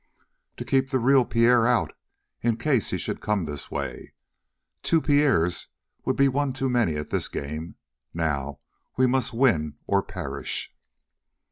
"To 0.57 0.65
keep 0.65 0.89
the 0.89 0.97
real 0.97 1.25
Pierre 1.25 1.67
out, 1.67 1.93
in 2.41 2.57
case 2.57 2.89
he 2.89 2.97
should 2.97 3.21
come 3.21 3.45
this 3.45 3.69
way. 3.69 4.13
Two 4.81 4.99
Pierres 4.99 5.67
would 6.05 6.15
be 6.15 6.27
one 6.27 6.53
too 6.53 6.69
many 6.71 6.95
at 6.95 7.11
this 7.11 7.27
game. 7.27 7.75
Now 8.11 8.61
we 8.97 9.05
must 9.05 9.31
win 9.31 9.75
or 9.85 10.01
perish." 10.01 10.73